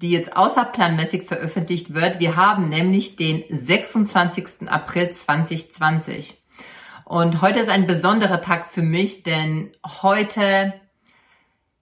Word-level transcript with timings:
die 0.00 0.10
jetzt 0.10 0.36
außerplanmäßig 0.36 1.24
veröffentlicht 1.26 1.94
wird. 1.94 2.20
Wir 2.20 2.36
haben 2.36 2.66
nämlich 2.66 3.16
den 3.16 3.44
26. 3.50 4.68
April 4.68 5.10
2020. 5.10 6.36
Und 7.04 7.40
heute 7.40 7.60
ist 7.60 7.70
ein 7.70 7.86
besonderer 7.86 8.40
Tag 8.40 8.70
für 8.70 8.82
mich, 8.82 9.22
denn 9.22 9.72
heute, 10.02 10.74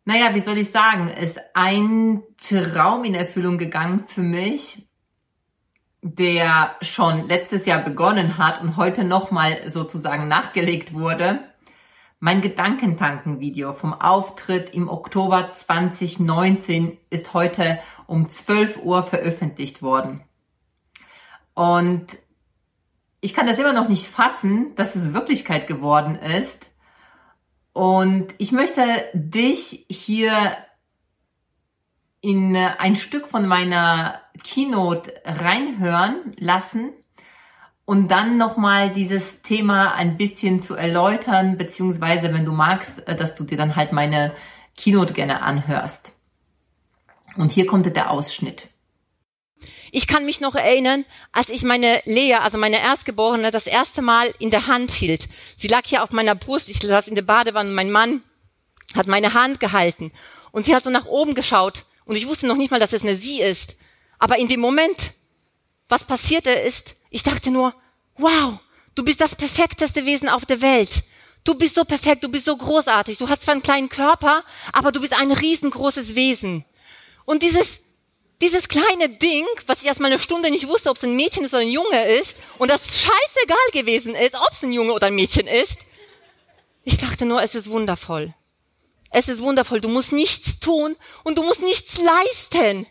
naja, 0.05 0.35
wie 0.35 0.41
soll 0.41 0.57
ich 0.57 0.71
sagen, 0.71 1.09
ist 1.09 1.39
ein 1.53 2.23
Traum 2.39 3.05
in 3.05 3.15
Erfüllung 3.15 3.59
gegangen 3.59 4.05
für 4.07 4.23
mich, 4.23 4.87
der 6.01 6.77
schon 6.81 7.27
letztes 7.27 7.67
Jahr 7.67 7.81
begonnen 7.81 8.39
hat 8.39 8.63
und 8.63 8.77
heute 8.77 9.03
nochmal 9.03 9.69
sozusagen 9.69 10.29
nachgelegt 10.29 10.95
wurde. 10.95 11.41
Mein 12.27 12.41
Gedankentanken-Video 12.41 13.73
vom 13.73 13.95
Auftritt 13.95 14.75
im 14.75 14.89
Oktober 14.89 15.53
2019 15.53 16.99
ist 17.09 17.35
heute 17.35 17.79
um 18.09 18.29
12 18.29 18.79
Uhr 18.83 19.05
veröffentlicht 19.05 19.81
worden. 19.81 20.25
Und 21.55 22.07
ich 23.21 23.33
kann 23.33 23.47
das 23.47 23.61
immer 23.61 23.73
noch 23.73 23.89
nicht 23.89 24.09
fassen, 24.09 24.75
dass 24.75 24.97
es 24.97 25.15
Wirklichkeit 25.15 25.69
geworden 25.69 26.17
ist. 26.17 26.69
Und 27.73 28.35
ich 28.39 28.51
möchte 28.51 28.83
dich 29.15 29.87
hier 29.89 30.57
in 32.23 32.57
ein 32.57 32.97
Stück 32.97 33.29
von 33.29 33.47
meiner 33.47 34.21
Keynote 34.43 35.15
reinhören 35.25 36.35
lassen 36.39 36.91
und 37.87 38.09
dann 38.09 38.37
nochmal 38.37 38.93
dieses 38.93 39.41
Thema 39.43 39.95
ein 39.95 40.19
bisschen 40.19 40.63
zu 40.63 40.75
erläutern, 40.75 41.57
beziehungsweise 41.57 42.35
wenn 42.35 42.45
du 42.45 42.53
magst, 42.53 43.07
äh, 43.07 43.17
dass 43.17 43.35
du 43.35 43.45
dir 43.45 43.57
dann 43.57 43.77
halt 43.77 43.93
meine 43.93 44.35
Keynote 44.77 45.15
gerne 45.15 45.41
anhörst. 45.41 46.13
Und 47.37 47.53
hier 47.53 47.67
kommt 47.67 47.87
der 47.87 48.11
Ausschnitt. 48.11 48.69
Ich 49.93 50.07
kann 50.07 50.27
mich 50.27 50.41
noch 50.41 50.55
erinnern, 50.55 51.05
als 51.33 51.49
ich 51.49 51.63
meine 51.63 52.01
Lea, 52.05 52.35
also 52.35 52.59
meine 52.59 52.81
Erstgeborene, 52.81 53.51
das 53.51 53.67
erste 53.67 54.03
Mal 54.03 54.27
in 54.39 54.51
der 54.51 54.67
Hand 54.67 54.91
hielt. 54.91 55.29
Sie 55.57 55.69
lag 55.69 55.83
hier 55.85 56.03
auf 56.03 56.11
meiner 56.11 56.35
Brust, 56.35 56.69
ich 56.69 56.79
saß 56.79 57.09
in 57.09 57.15
der 57.15 57.23
Badewanne, 57.23 57.71
mein 57.71 57.91
Mann 57.91 58.23
hat 58.95 59.07
meine 59.07 59.33
Hand 59.33 59.61
gehalten 59.61 60.13
und 60.51 60.67
sie 60.67 60.75
hat 60.75 60.85
so 60.85 60.91
nach 60.91 61.07
oben 61.07 61.35
geschaut 61.35 61.85
und 62.05 62.17
ich 62.17 62.27
wusste 62.27 62.47
noch 62.47 62.57
nicht 62.57 62.71
mal, 62.71 62.81
dass 62.81 62.93
es 62.93 63.03
eine 63.03 63.17
sie 63.17 63.41
ist. 63.41 63.77
Aber 64.19 64.39
in 64.39 64.49
dem 64.49 64.61
Moment, 64.61 65.13
was 65.89 66.05
passierte 66.05 66.51
ist, 66.51 66.97
ich 67.11 67.23
dachte 67.23 67.51
nur, 67.51 67.75
wow, 68.17 68.59
du 68.95 69.05
bist 69.05 69.21
das 69.21 69.35
perfekteste 69.35 70.07
Wesen 70.07 70.29
auf 70.29 70.47
der 70.47 70.61
Welt. 70.61 71.03
Du 71.45 71.55
bist 71.55 71.77
so 71.77 71.85
perfekt, 71.85 72.25
du 72.25 72.29
bist 72.29 72.47
so 72.47 72.57
großartig. 72.57 73.19
Du 73.19 73.29
hast 73.29 73.43
zwar 73.43 73.53
einen 73.53 73.63
kleinen 73.63 73.89
Körper, 73.89 74.43
aber 74.73 74.91
du 74.91 75.01
bist 75.01 75.13
ein 75.13 75.31
riesengroßes 75.31 76.17
Wesen. 76.17 76.65
Und 77.25 77.43
dieses, 77.43 77.81
dieses 78.43 78.69
kleine 78.69 79.09
Ding, 79.09 79.47
was 79.67 79.83
ich 79.83 79.87
erst 79.87 80.01
mal 80.01 80.09
eine 80.09 80.19
Stunde 80.19 80.51
nicht 80.51 80.67
wusste, 80.67 80.91
ob 80.91 80.97
es 80.97 81.05
ein 81.05 81.15
Mädchen 81.15 81.45
ist 81.45 81.55
oder 81.55 81.63
ein 81.63 81.71
Junge 81.71 82.05
ist, 82.19 82.37
und 82.59 82.69
das 82.69 82.83
scheißegal 82.83 83.71
gewesen 83.73 84.15
ist, 84.15 84.35
ob 84.35 84.53
es 84.53 84.63
ein 84.63 84.73
Junge 84.73 84.93
oder 84.93 85.07
ein 85.07 85.15
Mädchen 85.15 85.47
ist, 85.47 85.79
ich 86.83 86.99
dachte 86.99 87.25
nur, 87.25 87.43
es 87.43 87.55
ist 87.55 87.71
wundervoll. 87.71 88.35
Es 89.11 89.29
ist 89.29 89.41
wundervoll. 89.41 89.81
Du 89.81 89.89
musst 89.89 90.13
nichts 90.13 90.61
tun 90.61 90.97
und 91.25 91.39
du 91.39 91.43
musst 91.43 91.63
nichts 91.63 91.99
leisten. 91.99 92.87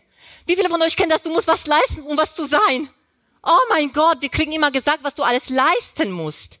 Wie 0.46 0.56
viele 0.56 0.68
von 0.68 0.82
euch 0.82 0.96
kennen 0.96 1.10
das? 1.10 1.22
Du 1.22 1.30
musst 1.30 1.48
was 1.48 1.66
leisten, 1.66 2.02
um 2.02 2.16
was 2.16 2.34
zu 2.34 2.44
sein 2.44 2.88
oh 3.46 3.66
mein 3.68 3.92
Gott, 3.92 4.20
wir 4.20 4.28
kriegen 4.28 4.52
immer 4.52 4.70
gesagt, 4.70 4.98
was 5.02 5.14
du 5.14 5.22
alles 5.22 5.48
leisten 5.48 6.10
musst. 6.10 6.60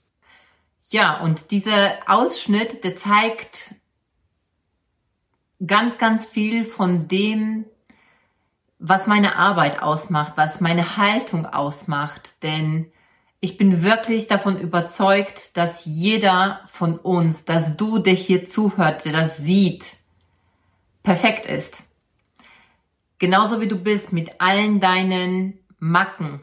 Ja, 0.88 1.20
und 1.20 1.50
dieser 1.50 1.98
Ausschnitt, 2.06 2.84
der 2.84 2.96
zeigt 2.96 3.74
ganz, 5.66 5.98
ganz 5.98 6.26
viel 6.26 6.64
von 6.64 7.08
dem, 7.08 7.66
was 8.78 9.06
meine 9.06 9.36
Arbeit 9.36 9.82
ausmacht, 9.82 10.34
was 10.36 10.60
meine 10.60 10.96
Haltung 10.96 11.44
ausmacht. 11.46 12.34
Denn 12.42 12.92
ich 13.40 13.58
bin 13.58 13.82
wirklich 13.82 14.28
davon 14.28 14.58
überzeugt, 14.60 15.56
dass 15.56 15.84
jeder 15.84 16.60
von 16.70 16.98
uns, 16.98 17.44
dass 17.44 17.76
du, 17.76 17.98
der 17.98 18.14
hier 18.14 18.48
zuhört, 18.48 19.04
der 19.06 19.12
das 19.12 19.38
sieht, 19.38 19.84
perfekt 21.02 21.46
ist. 21.46 21.82
Genauso 23.18 23.60
wie 23.60 23.68
du 23.68 23.76
bist 23.76 24.12
mit 24.12 24.40
allen 24.40 24.80
deinen 24.80 25.58
Macken, 25.78 26.40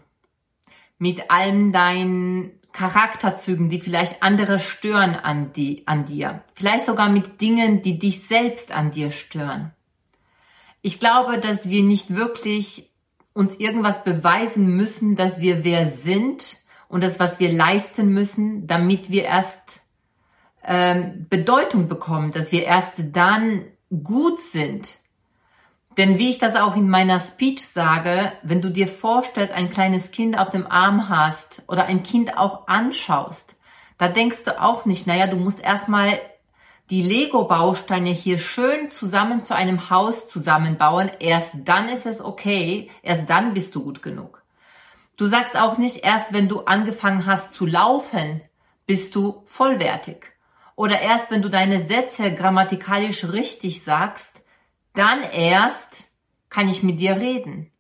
mit 0.97 1.29
allen 1.29 1.72
deinen 1.72 2.59
Charakterzügen, 2.72 3.69
die 3.69 3.79
vielleicht 3.79 4.23
andere 4.23 4.59
stören 4.59 5.16
an, 5.16 5.53
die, 5.53 5.88
an 5.88 6.06
dir. 6.06 6.44
Vielleicht 6.56 6.88
sogar 6.88 7.09
mit 7.09 7.39
Dingen, 7.39 7.83
die 7.83 8.00
dich 8.00 8.28
selbst 8.28 8.72
an 8.72 8.91
dir 8.91 9.12
stören. 9.12 9.72
Ich 10.81 11.00
glaube, 11.00 11.39
dass 11.39 11.69
wir 11.69 11.83
nicht 11.83 12.16
wirklich 12.16 12.89
uns 13.33 13.56
irgendwas 13.57 14.03
beweisen 14.03 14.75
müssen, 14.75 15.16
dass 15.16 15.39
wir 15.39 15.63
wer 15.63 15.91
sind 15.91 16.57
und 16.88 17.03
das, 17.03 17.19
was 17.19 17.39
wir 17.39 17.51
leisten 17.51 18.09
müssen, 18.09 18.67
damit 18.67 19.09
wir 19.09 19.23
erst 19.23 19.62
ähm, 20.63 21.28
Bedeutung 21.29 21.88
bekommen, 21.88 22.31
dass 22.31 22.51
wir 22.51 22.63
erst 22.63 22.94
dann 23.12 23.66
gut 24.03 24.39
sind. 24.41 25.00
Denn 25.97 26.17
wie 26.17 26.29
ich 26.31 26.39
das 26.39 26.55
auch 26.55 26.75
in 26.75 26.89
meiner 26.89 27.19
Speech 27.19 27.67
sage, 27.67 28.31
wenn 28.41 28.61
du 28.61 28.69
dir 28.69 28.87
vorstellst, 28.87 29.53
ein 29.53 29.69
kleines 29.69 30.11
Kind 30.11 30.39
auf 30.39 30.49
dem 30.49 30.65
Arm 30.65 31.09
hast 31.09 31.61
oder 31.67 31.85
ein 31.85 32.03
Kind 32.03 32.37
auch 32.37 32.67
anschaust, 32.67 33.55
da 33.97 34.07
denkst 34.07 34.43
du 34.45 34.59
auch 34.59 34.85
nicht, 34.85 35.05
naja, 35.05 35.27
du 35.27 35.35
musst 35.35 35.59
erstmal 35.59 36.19
die 36.89 37.01
Lego-Bausteine 37.01 38.09
hier 38.09 38.39
schön 38.39 38.89
zusammen 38.89 39.43
zu 39.43 39.55
einem 39.55 39.89
Haus 39.89 40.27
zusammenbauen. 40.27 41.11
Erst 41.19 41.51
dann 41.63 41.87
ist 41.87 42.05
es 42.05 42.21
okay, 42.21 42.89
erst 43.01 43.29
dann 43.29 43.53
bist 43.53 43.73
du 43.75 43.83
gut 43.83 44.01
genug. 44.01 44.43
Du 45.15 45.27
sagst 45.27 45.55
auch 45.55 45.77
nicht, 45.77 46.03
erst 46.03 46.33
wenn 46.33 46.49
du 46.49 46.61
angefangen 46.61 47.25
hast 47.25 47.53
zu 47.53 47.65
laufen, 47.65 48.41
bist 48.87 49.15
du 49.15 49.43
vollwertig. 49.45 50.33
Oder 50.75 50.99
erst 51.01 51.29
wenn 51.29 51.43
du 51.43 51.49
deine 51.49 51.85
Sätze 51.85 52.33
grammatikalisch 52.33 53.25
richtig 53.25 53.83
sagst, 53.83 54.42
dann 54.93 55.21
erst 55.23 56.05
kann 56.49 56.67
ich 56.67 56.83
mit 56.83 56.99
dir 56.99 57.17
reden. 57.17 57.71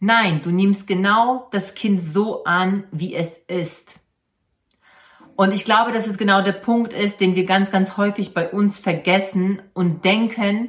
Nein, 0.00 0.40
du 0.42 0.50
nimmst 0.50 0.86
genau 0.86 1.48
das 1.52 1.74
Kind 1.74 2.02
so 2.02 2.44
an, 2.44 2.84
wie 2.90 3.14
es 3.14 3.30
ist. 3.46 4.00
Und 5.36 5.52
ich 5.52 5.64
glaube, 5.64 5.92
dass 5.92 6.06
es 6.06 6.18
genau 6.18 6.42
der 6.42 6.52
Punkt 6.52 6.92
ist, 6.92 7.20
den 7.20 7.34
wir 7.34 7.46
ganz, 7.46 7.70
ganz 7.70 7.96
häufig 7.96 8.34
bei 8.34 8.50
uns 8.50 8.78
vergessen 8.78 9.62
und 9.74 10.04
denken 10.04 10.68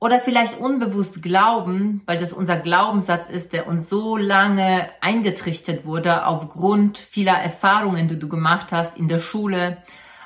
oder 0.00 0.20
vielleicht 0.20 0.60
unbewusst 0.60 1.22
glauben, 1.22 2.02
weil 2.06 2.18
das 2.18 2.32
unser 2.32 2.56
Glaubenssatz 2.56 3.28
ist, 3.28 3.52
der 3.52 3.66
uns 3.66 3.88
so 3.88 4.16
lange 4.16 4.88
eingetrichtert 5.00 5.84
wurde 5.84 6.26
aufgrund 6.26 6.98
vieler 6.98 7.34
Erfahrungen, 7.34 8.06
die 8.08 8.18
du 8.18 8.28
gemacht 8.28 8.70
hast 8.70 8.96
in 8.96 9.08
der 9.08 9.18
Schule, 9.18 9.78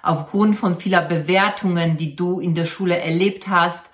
aufgrund 0.02 0.56
von 0.56 0.76
vieler 0.76 1.00
Bewertungen, 1.02 1.96
die 1.96 2.16
du 2.16 2.38
in 2.38 2.54
der 2.54 2.66
Schule 2.66 2.98
erlebt 2.98 3.48
hast, 3.48 3.86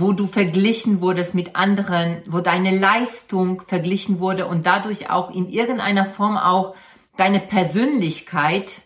wo 0.00 0.12
du 0.12 0.26
verglichen 0.26 1.00
wurdest 1.00 1.34
mit 1.34 1.56
anderen, 1.56 2.22
wo 2.26 2.40
deine 2.40 2.76
Leistung 2.76 3.62
verglichen 3.66 4.18
wurde 4.18 4.46
und 4.46 4.66
dadurch 4.66 5.10
auch 5.10 5.30
in 5.30 5.48
irgendeiner 5.48 6.06
Form 6.06 6.36
auch 6.36 6.74
deine 7.16 7.40
Persönlichkeit 7.40 8.82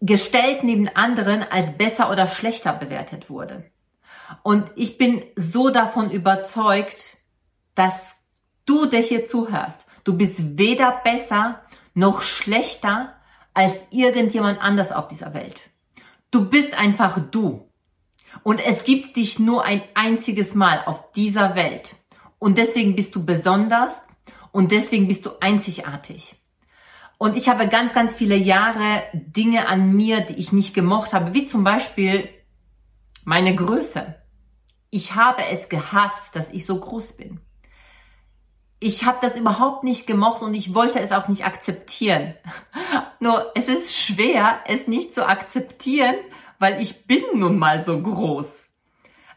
gestellt 0.00 0.64
neben 0.64 0.88
anderen 0.88 1.42
als 1.42 1.76
besser 1.76 2.10
oder 2.10 2.26
schlechter 2.26 2.72
bewertet 2.72 3.30
wurde. 3.30 3.64
Und 4.42 4.70
ich 4.74 4.98
bin 4.98 5.22
so 5.36 5.70
davon 5.70 6.10
überzeugt, 6.10 7.18
dass 7.74 8.16
du, 8.66 8.86
der 8.86 9.00
hier 9.00 9.26
zuhörst, 9.26 9.80
du 10.04 10.16
bist 10.16 10.58
weder 10.58 11.00
besser 11.04 11.60
noch 11.94 12.22
schlechter 12.22 13.14
als 13.54 13.74
irgendjemand 13.90 14.60
anders 14.60 14.92
auf 14.92 15.08
dieser 15.08 15.34
Welt. 15.34 15.60
Du 16.30 16.48
bist 16.48 16.74
einfach 16.74 17.18
du. 17.30 17.68
Und 18.42 18.58
es 18.58 18.84
gibt 18.84 19.16
dich 19.16 19.38
nur 19.38 19.64
ein 19.64 19.82
einziges 19.94 20.54
Mal 20.54 20.82
auf 20.86 21.12
dieser 21.12 21.54
Welt. 21.54 21.94
Und 22.38 22.58
deswegen 22.58 22.96
bist 22.96 23.14
du 23.14 23.24
besonders 23.24 23.92
und 24.50 24.72
deswegen 24.72 25.08
bist 25.08 25.26
du 25.26 25.30
einzigartig. 25.40 26.34
Und 27.18 27.36
ich 27.36 27.48
habe 27.48 27.68
ganz, 27.68 27.94
ganz 27.94 28.12
viele 28.12 28.34
Jahre 28.34 29.04
Dinge 29.12 29.68
an 29.68 29.92
mir, 29.92 30.22
die 30.22 30.34
ich 30.34 30.52
nicht 30.52 30.74
gemocht 30.74 31.12
habe, 31.12 31.34
wie 31.34 31.46
zum 31.46 31.62
Beispiel 31.62 32.28
meine 33.24 33.54
Größe. 33.54 34.16
ich 34.90 35.14
habe 35.14 35.44
es 35.50 35.68
gehasst, 35.68 36.34
dass 36.34 36.50
ich 36.50 36.66
so 36.66 36.78
groß 36.78 37.12
bin. 37.12 37.40
Ich 38.78 39.04
habe 39.04 39.18
das 39.22 39.36
überhaupt 39.36 39.84
nicht 39.84 40.06
gemocht 40.06 40.42
und 40.42 40.52
ich 40.52 40.74
wollte 40.74 40.98
es 40.98 41.12
auch 41.12 41.28
nicht 41.28 41.46
akzeptieren. 41.46 42.34
Nur 43.20 43.52
es 43.54 43.68
ist 43.68 43.96
schwer, 43.96 44.58
es 44.66 44.88
nicht 44.88 45.14
zu 45.14 45.26
akzeptieren, 45.26 46.16
weil 46.62 46.80
ich 46.80 47.08
bin 47.08 47.24
nun 47.34 47.58
mal 47.58 47.84
so 47.84 48.00
groß. 48.00 48.64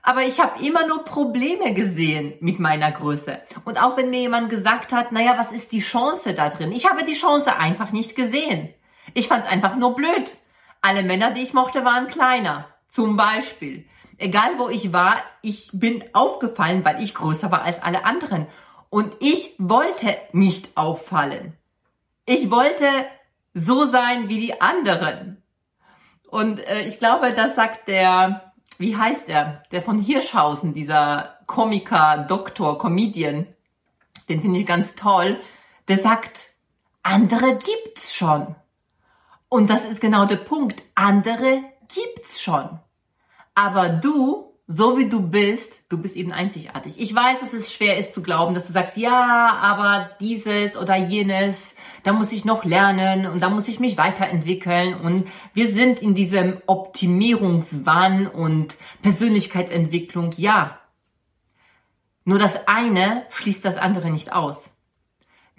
Aber 0.03 0.21
ich 0.21 0.39
habe 0.39 0.63
immer 0.63 0.85
nur 0.85 1.03
Probleme 1.03 1.73
gesehen 1.73 2.35
mit 2.39 2.59
meiner 2.59 2.91
Größe. 2.91 3.41
Und 3.65 3.81
auch 3.81 3.97
wenn 3.97 4.11
mir 4.11 4.19
jemand 4.19 4.51
gesagt 4.51 4.93
hat, 4.93 5.11
naja, 5.11 5.33
was 5.35 5.51
ist 5.51 5.71
die 5.71 5.79
Chance 5.79 6.35
da 6.35 6.49
drin? 6.49 6.71
Ich 6.71 6.87
habe 6.87 7.03
die 7.03 7.15
Chance 7.15 7.57
einfach 7.57 7.91
nicht 7.91 8.15
gesehen. 8.15 8.69
Ich 9.15 9.27
fand 9.27 9.45
es 9.45 9.51
einfach 9.51 9.75
nur 9.75 9.95
blöd. 9.95 10.37
Alle 10.81 11.01
Männer, 11.01 11.31
die 11.31 11.41
ich 11.41 11.55
mochte, 11.55 11.83
waren 11.83 12.05
kleiner. 12.05 12.67
Zum 12.89 13.17
Beispiel. 13.17 13.85
Egal 14.19 14.59
wo 14.59 14.69
ich 14.69 14.93
war, 14.93 15.15
ich 15.41 15.71
bin 15.73 16.03
aufgefallen, 16.13 16.85
weil 16.85 17.03
ich 17.03 17.15
größer 17.15 17.49
war 17.49 17.63
als 17.63 17.81
alle 17.81 18.05
anderen. 18.05 18.45
Und 18.91 19.15
ich 19.19 19.55
wollte 19.57 20.15
nicht 20.31 20.77
auffallen. 20.77 21.57
Ich 22.27 22.51
wollte 22.51 22.87
so 23.55 23.89
sein 23.89 24.29
wie 24.29 24.39
die 24.39 24.61
anderen. 24.61 25.41
Und 26.29 26.59
äh, 26.59 26.81
ich 26.81 26.99
glaube, 26.99 27.33
das 27.33 27.55
sagt 27.55 27.87
der 27.87 28.53
wie 28.77 28.97
heißt 28.97 29.29
er? 29.29 29.63
Der 29.71 29.81
von 29.81 29.99
Hirschhausen, 29.99 30.73
dieser 30.73 31.39
Komiker, 31.47 32.25
Doktor, 32.27 32.77
Comedian. 32.77 33.47
Den 34.27 34.41
finde 34.41 34.59
ich 34.59 34.65
ganz 34.65 34.95
toll. 34.95 35.39
Der 35.87 35.99
sagt, 35.99 36.51
andere 37.03 37.57
gibt's 37.57 38.15
schon. 38.15 38.55
Und 39.47 39.69
das 39.69 39.85
ist 39.85 40.01
genau 40.01 40.25
der 40.25 40.37
Punkt. 40.37 40.83
Andere 40.95 41.63
gibt's 41.93 42.41
schon. 42.41 42.79
Aber 43.53 43.89
du 43.89 44.44
so 44.67 44.97
wie 44.97 45.07
du 45.07 45.21
bist, 45.21 45.71
du 45.89 45.97
bist 45.97 46.15
eben 46.15 46.31
einzigartig. 46.31 46.99
Ich 46.99 47.13
weiß, 47.13 47.39
dass 47.41 47.53
es 47.53 47.71
schwer 47.71 47.97
ist 47.97 48.15
zu 48.15 48.23
glauben, 48.23 48.55
dass 48.55 48.65
du 48.65 48.73
sagst, 48.73 48.97
ja, 48.97 49.53
aber 49.61 50.09
dieses 50.19 50.75
oder 50.75 50.95
jenes, 50.95 51.75
da 52.03 52.13
muss 52.13 52.31
ich 52.31 52.45
noch 52.45 52.65
lernen 52.65 53.27
und 53.27 53.41
da 53.43 53.49
muss 53.49 53.67
ich 53.67 53.79
mich 53.79 53.97
weiterentwickeln 53.97 54.95
und 54.95 55.27
wir 55.53 55.71
sind 55.71 56.01
in 56.01 56.15
diesem 56.15 56.61
Optimierungswahn 56.65 58.25
und 58.25 58.75
Persönlichkeitsentwicklung, 59.03 60.33
ja. 60.37 60.79
Nur 62.23 62.39
das 62.39 62.67
eine 62.67 63.27
schließt 63.29 63.63
das 63.63 63.77
andere 63.77 64.09
nicht 64.09 64.33
aus. 64.33 64.71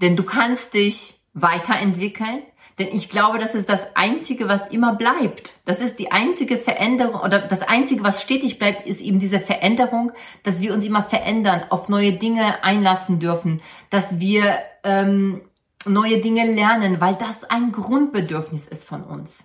Denn 0.01 0.17
du 0.17 0.25
kannst 0.25 0.75
dich 0.75 1.15
weiterentwickeln, 1.33 2.43
denn 2.79 2.89
ich 2.89 3.09
glaube, 3.09 3.39
das 3.39 3.55
ist 3.55 3.69
das 3.69 3.81
Einzige, 3.95 4.49
was 4.49 4.69
immer 4.71 4.95
bleibt. 4.95 5.53
Das 5.65 5.79
ist 5.79 5.99
die 5.99 6.13
einzige 6.13 6.59
Veränderung 6.59 7.21
oder 7.21 7.39
das 7.39 7.63
Einzige, 7.63 8.05
was 8.05 8.23
stetig 8.23 8.59
bleibt, 8.59 8.87
ist 8.87 9.01
eben 9.01 9.19
diese 9.19 9.41
Veränderung, 9.41 10.13
dass 10.43 10.61
wir 10.61 10.75
uns 10.75 10.85
immer 10.85 11.03
verändern, 11.03 11.65
auf 11.71 11.89
neue 11.89 12.13
Dinge 12.13 12.63
einlassen 12.63 13.19
dürfen, 13.19 13.63
dass 13.89 14.21
wir 14.21 14.59
ähm, 14.85 15.41
neue 15.87 16.19
Dinge 16.19 16.45
lernen, 16.53 17.01
weil 17.01 17.15
das 17.15 17.45
ein 17.45 17.73
Grundbedürfnis 17.73 18.67
ist 18.67 18.85
von 18.85 19.03
uns. 19.05 19.39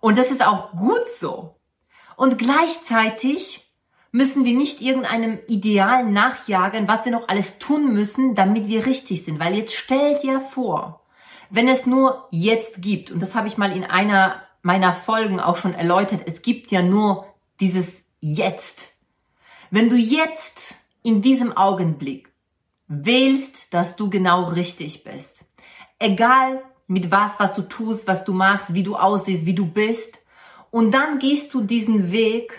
Und 0.00 0.18
das 0.18 0.30
ist 0.30 0.44
auch 0.44 0.72
gut 0.72 1.08
so. 1.20 1.56
Und 2.16 2.38
gleichzeitig 2.38 3.72
müssen 4.10 4.44
wir 4.44 4.56
nicht 4.56 4.80
irgendeinem 4.80 5.38
Ideal 5.46 6.04
nachjagen, 6.06 6.88
was 6.88 7.04
wir 7.04 7.12
noch 7.12 7.28
alles 7.28 7.58
tun 7.58 7.92
müssen, 7.92 8.34
damit 8.34 8.66
wir 8.66 8.86
richtig 8.86 9.24
sind. 9.24 9.38
Weil 9.38 9.54
jetzt 9.54 9.76
stell 9.76 10.18
dir 10.18 10.40
vor, 10.40 11.04
wenn 11.50 11.68
es 11.68 11.86
nur 11.86 12.28
jetzt 12.30 12.80
gibt, 12.82 13.10
und 13.10 13.20
das 13.20 13.34
habe 13.34 13.48
ich 13.48 13.58
mal 13.58 13.74
in 13.74 13.84
einer 13.84 14.42
meiner 14.62 14.92
Folgen 14.92 15.40
auch 15.40 15.56
schon 15.56 15.74
erläutert, 15.74 16.22
es 16.26 16.42
gibt 16.42 16.70
ja 16.70 16.82
nur 16.82 17.26
dieses 17.60 17.86
Jetzt. 18.20 18.92
Wenn 19.70 19.88
du 19.88 19.96
jetzt 19.96 20.74
in 21.02 21.22
diesem 21.22 21.56
Augenblick 21.56 22.32
wählst, 22.88 23.72
dass 23.72 23.96
du 23.96 24.10
genau 24.10 24.44
richtig 24.44 25.04
bist, 25.04 25.44
egal 25.98 26.62
mit 26.86 27.10
was, 27.10 27.38
was 27.38 27.54
du 27.54 27.62
tust, 27.62 28.08
was 28.08 28.24
du 28.24 28.32
machst, 28.32 28.74
wie 28.74 28.82
du 28.82 28.96
aussiehst, 28.96 29.46
wie 29.46 29.54
du 29.54 29.66
bist, 29.66 30.18
und 30.70 30.92
dann 30.92 31.18
gehst 31.18 31.54
du 31.54 31.62
diesen 31.62 32.12
Weg 32.12 32.52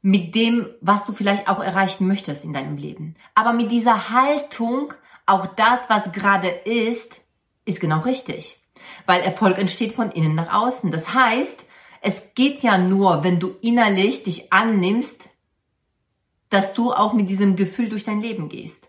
mit 0.00 0.34
dem, 0.34 0.68
was 0.80 1.04
du 1.04 1.12
vielleicht 1.12 1.48
auch 1.48 1.60
erreichen 1.60 2.06
möchtest 2.06 2.44
in 2.44 2.52
deinem 2.52 2.76
Leben. 2.76 3.16
Aber 3.34 3.52
mit 3.52 3.70
dieser 3.70 4.10
Haltung, 4.10 4.92
auch 5.26 5.46
das, 5.46 5.80
was 5.88 6.12
gerade 6.12 6.48
ist, 6.48 7.21
ist 7.64 7.80
genau 7.80 8.00
richtig. 8.00 8.58
Weil 9.06 9.22
Erfolg 9.22 9.58
entsteht 9.58 9.94
von 9.94 10.10
innen 10.10 10.34
nach 10.34 10.52
außen. 10.52 10.90
Das 10.90 11.14
heißt, 11.14 11.64
es 12.00 12.34
geht 12.34 12.62
ja 12.62 12.78
nur, 12.78 13.22
wenn 13.22 13.38
du 13.38 13.54
innerlich 13.60 14.24
dich 14.24 14.52
annimmst, 14.52 15.30
dass 16.50 16.74
du 16.74 16.92
auch 16.92 17.12
mit 17.12 17.30
diesem 17.30 17.56
Gefühl 17.56 17.88
durch 17.88 18.04
dein 18.04 18.20
Leben 18.20 18.48
gehst. 18.48 18.88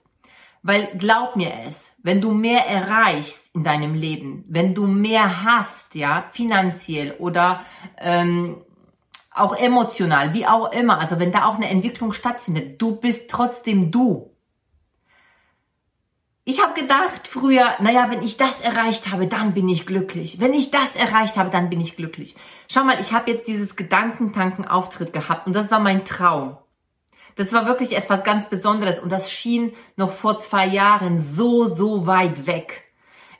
Weil 0.63 0.87
glaub 0.97 1.35
mir 1.35 1.51
es, 1.67 1.91
wenn 2.01 2.21
du 2.21 2.31
mehr 2.31 2.67
erreichst 2.67 3.53
in 3.53 3.63
deinem 3.63 3.95
Leben, 3.95 4.45
wenn 4.47 4.73
du 4.73 4.87
mehr 4.87 5.43
hast, 5.43 5.93
ja, 5.95 6.25
finanziell 6.31 7.15
oder 7.19 7.61
ähm, 7.97 8.61
auch 9.31 9.55
emotional, 9.55 10.33
wie 10.33 10.45
auch 10.45 10.71
immer, 10.71 10.99
also 10.99 11.19
wenn 11.19 11.31
da 11.31 11.45
auch 11.45 11.55
eine 11.55 11.69
Entwicklung 11.69 12.13
stattfindet, 12.13 12.81
du 12.81 12.99
bist 12.99 13.29
trotzdem 13.29 13.91
du. 13.91 14.32
Ich 16.45 16.61
habe 16.61 16.73
gedacht 16.73 17.29
früher, 17.29 17.75
naja, 17.79 18.09
wenn 18.09 18.21
ich 18.21 18.35
das 18.35 18.59
erreicht 18.59 19.09
habe, 19.09 19.27
dann 19.27 19.53
bin 19.53 19.69
ich 19.69 19.85
glücklich. 19.85 20.41
Wenn 20.41 20.53
ich 20.53 20.71
das 20.71 20.93
erreicht 20.95 21.37
habe, 21.37 21.49
dann 21.49 21.69
bin 21.69 21.79
ich 21.79 21.95
glücklich. 21.95 22.35
Schau 22.69 22.83
mal, 22.83 22.99
ich 22.99 23.13
habe 23.13 23.31
jetzt 23.31 23.47
dieses 23.47 23.77
Gedankentanken-Auftritt 23.77 25.13
gehabt 25.13 25.47
und 25.47 25.53
das 25.53 25.71
war 25.71 25.79
mein 25.79 26.03
Traum. 26.03 26.57
Das 27.35 27.53
war 27.53 27.65
wirklich 27.65 27.95
etwas 27.95 28.25
ganz 28.25 28.49
Besonderes 28.49 28.99
und 28.99 29.09
das 29.09 29.31
schien 29.31 29.73
noch 29.95 30.11
vor 30.11 30.37
zwei 30.39 30.67
Jahren 30.67 31.17
so, 31.17 31.65
so 31.65 32.05
weit 32.07 32.45
weg. 32.45 32.83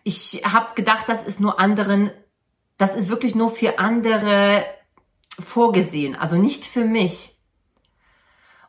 Ich 0.04 0.42
habe 0.46 0.74
gedacht, 0.76 1.04
das 1.08 1.26
ist 1.26 1.42
nur 1.42 1.60
anderen, 1.60 2.10
das 2.78 2.96
ist 2.96 3.10
wirklich 3.10 3.36
nur 3.36 3.52
für 3.52 3.80
andere 3.80 4.66
vorgesehen, 5.42 6.16
also 6.16 6.38
nicht 6.38 6.66
für 6.66 6.86
mich. 6.86 7.38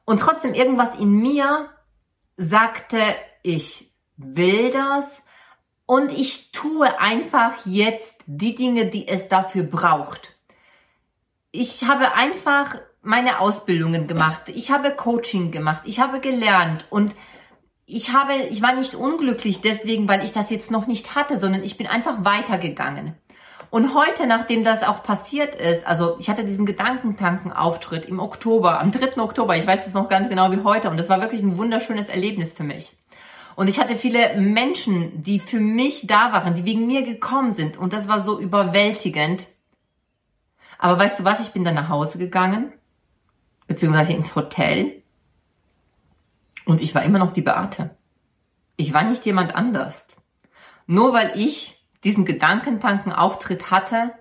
Und 0.05 0.19
trotzdem 0.19 0.55
irgendwas 0.55 0.99
in 0.99 1.13
mir 1.13 1.71
sagte, 2.37 3.01
ich 3.43 3.94
will 4.17 4.71
das 4.71 5.23
und 5.87 6.13
ich 6.13 6.53
tue 6.53 6.99
einfach 6.99 7.67
jetzt 7.67 8.15
die 8.27 8.55
Dinge, 8.55 8.87
die 8.87 9.07
es 9.09 9.29
dafür 9.29 9.65
braucht. 9.65 10.35
Ich 11.53 11.85
habe 11.85 12.15
einfach 12.15 12.77
meine 13.03 13.39
Ausbildungen 13.39 14.07
gemacht. 14.07 14.43
Ich 14.47 14.71
habe 14.71 14.91
Coaching 14.91 15.51
gemacht. 15.51 15.83
Ich 15.85 16.01
habe 16.01 16.21
gelernt 16.21 16.87
und 16.91 17.15
ich 17.87 18.13
habe, 18.13 18.33
ich 18.51 18.63
war 18.63 18.73
nicht 18.73 18.95
unglücklich 18.95 19.61
deswegen, 19.61 20.09
weil 20.09 20.25
ich 20.25 20.33
das 20.33 20.51
jetzt 20.51 20.71
noch 20.71 20.87
nicht 20.87 21.15
hatte, 21.15 21.37
sondern 21.37 21.63
ich 21.63 21.77
bin 21.77 21.87
einfach 21.87 22.25
weitergegangen. 22.25 23.15
Und 23.71 23.95
heute, 23.95 24.27
nachdem 24.27 24.65
das 24.65 24.83
auch 24.83 25.03
passiert 25.03 25.57
ist, 25.57 25.87
also 25.87 26.17
ich 26.19 26.31
hatte 26.31 26.45
diesen 26.45 26.65
Gedankentanken-Auftritt 26.65 28.07
im 28.07 28.21
Oktober, 28.21 28.81
am 28.81 28.93
3. 28.93 29.21
Oktober, 29.21 29.57
ich 29.57 29.67
weiß 29.67 29.87
es 29.87 29.95
noch 29.95 30.09
ganz 30.09 30.29
genau 30.29 30.51
wie 30.53 30.63
heute, 30.63 30.91
und 30.91 30.97
das 30.97 31.09
war 31.09 31.21
wirklich 31.21 31.43
ein 31.43 31.59
wunderschönes 31.59 32.09
Erlebnis 32.09 32.53
für 32.53 32.63
mich. 32.63 32.97
Und 33.57 33.69
ich 33.69 33.79
hatte 33.79 33.97
viele 33.97 34.37
Menschen, 34.41 35.23
die 35.23 35.39
für 35.39 35.61
mich 35.61 36.07
da 36.07 36.33
waren, 36.33 36.55
die 36.55 36.65
wegen 36.65 36.87
mir 36.87 37.03
gekommen 37.03 37.55
sind. 37.55 37.77
Und 37.77 37.93
das 37.93 38.09
war 38.09 38.21
so 38.21 38.41
überwältigend. 38.41 39.47
Aber 40.79 40.99
weißt 40.99 41.21
du 41.21 41.25
was, 41.25 41.41
ich 41.41 41.53
bin 41.53 41.65
dann 41.65 41.75
nach 41.75 41.89
Hause 41.89 42.19
gegangen, 42.19 42.73
beziehungsweise 43.67 44.13
ins 44.13 44.35
Hotel. 44.35 45.03
Und 46.65 46.81
ich 46.81 46.95
war 46.95 47.03
immer 47.03 47.19
noch 47.19 47.33
die 47.33 47.43
Beate. 47.43 47.91
Ich 48.77 48.93
war 48.93 49.05
nicht 49.05 49.25
jemand 49.25 49.55
anders. 49.55 50.07
Nur 50.87 51.13
weil 51.13 51.33
ich 51.37 51.81
diesen 52.03 52.25
Gedankentanken-Auftritt 52.25 53.71
hatte, 53.71 54.13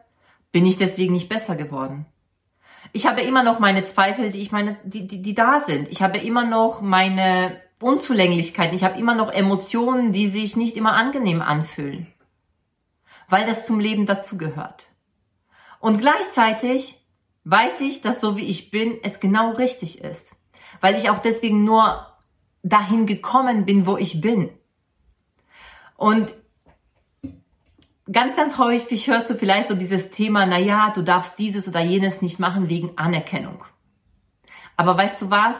bin 0.51 0.65
ich 0.65 0.77
deswegen 0.77 1.13
nicht 1.13 1.29
besser 1.29 1.55
geworden. 1.55 2.05
Ich 2.91 3.07
habe 3.07 3.21
immer 3.21 3.43
noch 3.43 3.59
meine 3.59 3.85
Zweifel, 3.85 4.31
die 4.31 4.41
ich 4.41 4.51
meine, 4.51 4.77
die, 4.83 5.07
die, 5.07 5.21
die 5.21 5.33
da 5.33 5.63
sind. 5.65 5.87
Ich 5.89 6.03
habe 6.03 6.19
immer 6.19 6.45
noch 6.45 6.81
meine 6.81 7.59
Unzulänglichkeiten. 7.83 8.75
Ich 8.75 8.83
habe 8.83 8.99
immer 8.99 9.15
noch 9.15 9.31
Emotionen, 9.31 10.13
die 10.13 10.29
sich 10.29 10.55
nicht 10.55 10.77
immer 10.77 10.93
angenehm 10.93 11.41
anfühlen, 11.41 12.07
weil 13.29 13.45
das 13.45 13.65
zum 13.65 13.79
Leben 13.79 14.05
dazugehört. 14.05 14.87
Und 15.79 15.97
gleichzeitig 15.97 17.03
weiß 17.43 17.81
ich, 17.81 18.01
dass 18.01 18.21
so 18.21 18.37
wie 18.37 18.45
ich 18.45 18.71
bin, 18.71 18.97
es 19.03 19.19
genau 19.19 19.51
richtig 19.51 20.01
ist, 20.01 20.25
weil 20.81 20.95
ich 20.95 21.09
auch 21.09 21.19
deswegen 21.19 21.63
nur 21.63 22.07
dahin 22.63 23.05
gekommen 23.05 23.65
bin, 23.65 23.85
wo 23.85 23.97
ich 23.97 24.21
bin. 24.21 24.49
Und 25.97 26.33
ganz, 28.11 28.35
ganz 28.35 28.57
häufig 28.57 29.07
hörst 29.07 29.29
du 29.29 29.35
vielleicht 29.35 29.67
so 29.67 29.75
dieses 29.75 30.09
Thema, 30.09 30.45
na 30.45 30.57
ja, 30.57 30.89
du 30.91 31.01
darfst 31.01 31.37
dieses 31.37 31.67
oder 31.67 31.81
jenes 31.81 32.21
nicht 32.21 32.39
machen 32.39 32.69
wegen 32.69 32.97
Anerkennung. 32.97 33.63
Aber 34.77 34.97
weißt 34.97 35.21
du 35.21 35.29
was? 35.29 35.57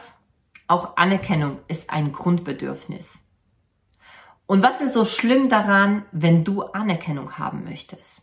Auch 0.67 0.98
Anerkennung 0.98 1.60
ist 1.67 1.89
ein 1.89 2.12
Grundbedürfnis. 2.12 3.08
Und 4.46 4.62
was 4.63 4.82
ist 4.82 4.93
so 4.93 5.05
schlimm 5.05 5.50
daran, 5.50 6.05
wenn 6.12 6.43
du 6.43 6.63
Anerkennung 6.63 7.38
haben 7.38 7.63
möchtest? 7.63 8.22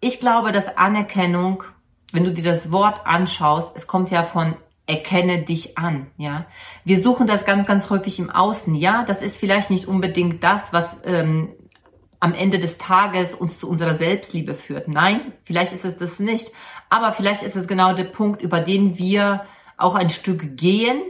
Ich 0.00 0.20
glaube, 0.20 0.52
dass 0.52 0.76
Anerkennung, 0.76 1.64
wenn 2.12 2.24
du 2.24 2.32
dir 2.32 2.44
das 2.44 2.70
Wort 2.70 3.06
anschaust, 3.06 3.72
es 3.76 3.86
kommt 3.86 4.10
ja 4.10 4.24
von 4.24 4.56
erkenne 4.86 5.42
dich 5.42 5.78
an, 5.78 6.08
ja. 6.16 6.46
Wir 6.84 7.00
suchen 7.00 7.26
das 7.26 7.44
ganz, 7.44 7.66
ganz 7.66 7.88
häufig 7.88 8.18
im 8.18 8.30
Außen, 8.30 8.74
ja. 8.74 9.04
Das 9.04 9.22
ist 9.22 9.36
vielleicht 9.36 9.70
nicht 9.70 9.86
unbedingt 9.86 10.42
das, 10.42 10.72
was 10.72 10.96
ähm, 11.04 11.50
am 12.18 12.34
Ende 12.34 12.58
des 12.58 12.78
Tages 12.78 13.34
uns 13.34 13.58
zu 13.58 13.68
unserer 13.68 13.94
Selbstliebe 13.96 14.54
führt. 14.54 14.88
Nein, 14.88 15.32
vielleicht 15.44 15.72
ist 15.72 15.84
es 15.84 15.96
das 15.98 16.18
nicht. 16.18 16.52
Aber 16.90 17.12
vielleicht 17.12 17.42
ist 17.42 17.56
es 17.56 17.66
genau 17.66 17.94
der 17.94 18.04
Punkt, 18.04 18.42
über 18.42 18.60
den 18.60 18.98
wir 18.98 19.46
auch 19.82 19.94
ein 19.94 20.10
Stück 20.10 20.56
gehen, 20.56 21.02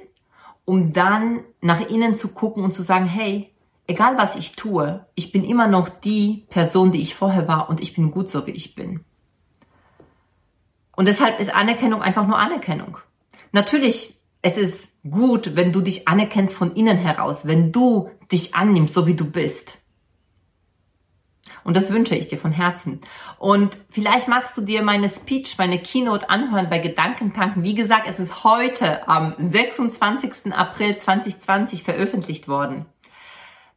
um 0.64 0.92
dann 0.92 1.40
nach 1.60 1.80
innen 1.80 2.16
zu 2.16 2.28
gucken 2.28 2.64
und 2.64 2.74
zu 2.74 2.82
sagen, 2.82 3.06
hey, 3.06 3.52
egal 3.86 4.16
was 4.16 4.36
ich 4.36 4.56
tue, 4.56 5.04
ich 5.14 5.32
bin 5.32 5.44
immer 5.44 5.68
noch 5.68 5.88
die 5.88 6.46
Person, 6.50 6.92
die 6.92 7.00
ich 7.00 7.14
vorher 7.14 7.48
war 7.48 7.68
und 7.68 7.80
ich 7.80 7.94
bin 7.94 8.10
gut 8.10 8.30
so, 8.30 8.46
wie 8.46 8.52
ich 8.52 8.74
bin. 8.74 9.04
Und 10.94 11.08
deshalb 11.08 11.40
ist 11.40 11.52
Anerkennung 11.54 12.02
einfach 12.02 12.26
nur 12.26 12.38
Anerkennung. 12.38 12.98
Natürlich, 13.52 14.20
es 14.42 14.56
ist 14.56 14.88
gut, 15.08 15.56
wenn 15.56 15.72
du 15.72 15.80
dich 15.80 16.06
anerkennst 16.08 16.54
von 16.54 16.74
innen 16.74 16.96
heraus, 16.96 17.40
wenn 17.44 17.72
du 17.72 18.10
dich 18.30 18.54
annimmst, 18.54 18.94
so 18.94 19.06
wie 19.06 19.14
du 19.14 19.24
bist. 19.24 19.78
Und 21.64 21.76
das 21.76 21.92
wünsche 21.92 22.14
ich 22.14 22.28
dir 22.28 22.38
von 22.38 22.52
Herzen. 22.52 23.00
Und 23.38 23.76
vielleicht 23.90 24.28
magst 24.28 24.56
du 24.56 24.62
dir 24.62 24.82
meine 24.82 25.08
Speech, 25.08 25.58
meine 25.58 25.78
Keynote 25.78 26.30
anhören 26.30 26.70
bei 26.70 26.78
Gedankentanken. 26.78 27.62
Wie 27.62 27.74
gesagt, 27.74 28.08
es 28.08 28.18
ist 28.18 28.44
heute 28.44 29.06
am 29.08 29.34
26. 29.38 30.52
April 30.52 30.96
2020 30.96 31.82
veröffentlicht 31.82 32.48
worden. 32.48 32.86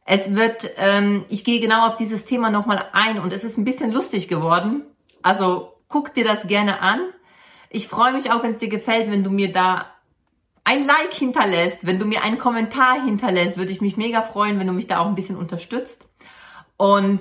Es 0.04 0.34
wird, 0.34 0.70
ähm, 0.76 1.24
ich 1.28 1.44
gehe 1.44 1.60
genau 1.60 1.86
auf 1.88 1.96
dieses 1.96 2.24
Thema 2.24 2.50
nochmal 2.50 2.84
ein 2.92 3.18
und 3.18 3.32
es 3.32 3.42
ist 3.42 3.58
ein 3.58 3.64
bisschen 3.64 3.90
lustig 3.90 4.28
geworden. 4.28 4.82
Also 5.22 5.74
guck 5.88 6.14
dir 6.14 6.24
das 6.24 6.46
gerne 6.46 6.80
an. 6.80 7.00
Ich 7.70 7.88
freue 7.88 8.12
mich 8.12 8.30
auch, 8.30 8.44
wenn 8.44 8.52
es 8.52 8.58
dir 8.58 8.68
gefällt, 8.68 9.10
wenn 9.10 9.24
du 9.24 9.30
mir 9.30 9.52
da 9.52 9.86
ein 10.62 10.84
Like 10.84 11.12
hinterlässt, 11.12 11.78
wenn 11.82 11.98
du 11.98 12.06
mir 12.06 12.22
einen 12.22 12.38
Kommentar 12.38 13.04
hinterlässt, 13.04 13.56
würde 13.56 13.72
ich 13.72 13.80
mich 13.80 13.96
mega 13.96 14.22
freuen, 14.22 14.58
wenn 14.58 14.66
du 14.66 14.72
mich 14.72 14.86
da 14.86 14.98
auch 14.98 15.06
ein 15.06 15.14
bisschen 15.16 15.36
unterstützt. 15.36 16.04
Und 16.76 17.20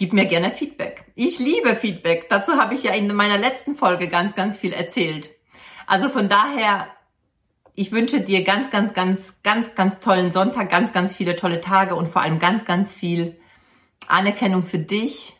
gib 0.00 0.14
mir 0.14 0.24
gerne 0.24 0.50
Feedback. 0.50 1.04
Ich 1.14 1.38
liebe 1.38 1.76
Feedback. 1.76 2.30
Dazu 2.30 2.52
habe 2.52 2.72
ich 2.72 2.84
ja 2.84 2.94
in 2.94 3.14
meiner 3.14 3.36
letzten 3.36 3.76
Folge 3.76 4.08
ganz, 4.08 4.34
ganz 4.34 4.56
viel 4.56 4.72
erzählt. 4.72 5.28
Also 5.86 6.08
von 6.08 6.30
daher, 6.30 6.86
ich 7.74 7.92
wünsche 7.92 8.22
dir 8.22 8.42
ganz, 8.42 8.70
ganz, 8.70 8.94
ganz, 8.94 9.34
ganz, 9.42 9.74
ganz 9.74 10.00
tollen 10.00 10.32
Sonntag, 10.32 10.70
ganz, 10.70 10.94
ganz 10.94 11.14
viele 11.14 11.36
tolle 11.36 11.60
Tage 11.60 11.96
und 11.96 12.08
vor 12.08 12.22
allem 12.22 12.38
ganz, 12.38 12.64
ganz 12.64 12.94
viel 12.94 13.38
Anerkennung 14.08 14.64
für 14.64 14.78
dich 14.78 15.36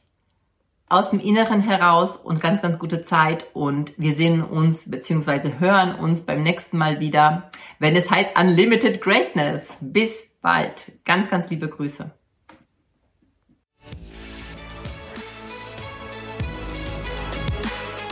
aus 0.91 1.09
dem 1.09 1.21
Inneren 1.21 1.63
heraus 1.63 2.19
und 2.19 2.43
ganz, 2.43 2.61
ganz 2.61 2.79
gute 2.79 3.03
Zeit. 3.03 3.47
Und 3.55 3.95
wir 3.97 4.15
sehen 4.15 4.45
uns 4.45 4.91
bzw. 4.91 5.59
hören 5.59 5.95
uns 5.95 6.27
beim 6.27 6.43
nächsten 6.43 6.77
Mal 6.77 7.01
wieder, 7.01 7.51
wenn 7.79 7.97
es 7.97 8.11
heißt 8.11 8.39
Unlimited 8.39 9.01
Greatness. 9.01 9.63
Bis 9.81 10.11
bald. 10.43 10.93
Ganz, 11.07 11.31
ganz 11.31 11.49
liebe 11.49 11.69
Grüße. 11.69 12.11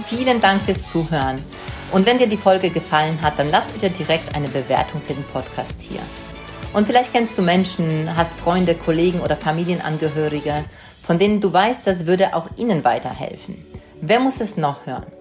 Vielen 0.08 0.40
Dank 0.40 0.62
fürs 0.62 0.90
Zuhören. 0.90 1.36
Und 1.92 2.06
wenn 2.06 2.16
dir 2.16 2.28
die 2.28 2.38
Folge 2.38 2.70
gefallen 2.70 3.20
hat, 3.20 3.38
dann 3.38 3.50
lass 3.50 3.66
bitte 3.66 3.90
direkt 3.90 4.34
eine 4.34 4.48
Bewertung 4.48 5.02
für 5.06 5.12
den 5.12 5.24
Podcast 5.24 5.74
hier. 5.80 6.00
Und 6.72 6.86
vielleicht 6.86 7.12
kennst 7.12 7.36
du 7.36 7.42
Menschen, 7.42 8.16
hast 8.16 8.40
Freunde, 8.40 8.74
Kollegen 8.74 9.20
oder 9.20 9.36
Familienangehörige, 9.36 10.64
von 11.02 11.18
denen 11.18 11.42
du 11.42 11.52
weißt, 11.52 11.80
das 11.84 12.06
würde 12.06 12.34
auch 12.34 12.46
ihnen 12.56 12.84
weiterhelfen. 12.84 13.66
Wer 14.00 14.18
muss 14.18 14.40
es 14.40 14.56
noch 14.56 14.86
hören? 14.86 15.12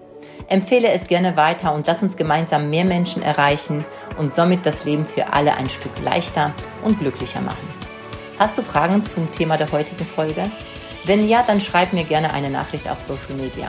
Empfehle 0.48 0.90
es 0.90 1.06
gerne 1.06 1.36
weiter 1.36 1.74
und 1.74 1.86
lass 1.86 2.02
uns 2.02 2.16
gemeinsam 2.16 2.70
mehr 2.70 2.86
Menschen 2.86 3.22
erreichen 3.22 3.84
und 4.16 4.34
somit 4.34 4.64
das 4.64 4.86
Leben 4.86 5.04
für 5.04 5.34
alle 5.34 5.54
ein 5.54 5.68
Stück 5.68 5.92
leichter 6.02 6.54
und 6.82 6.98
glücklicher 6.98 7.42
machen. 7.42 7.68
Hast 8.38 8.56
du 8.56 8.62
Fragen 8.62 9.04
zum 9.04 9.30
Thema 9.32 9.58
der 9.58 9.70
heutigen 9.70 10.06
Folge? 10.06 10.50
Wenn 11.04 11.28
ja, 11.28 11.44
dann 11.46 11.60
schreib 11.60 11.92
mir 11.92 12.04
gerne 12.04 12.32
eine 12.32 12.48
Nachricht 12.48 12.88
auf 12.88 13.02
Social 13.02 13.34
Media. 13.36 13.68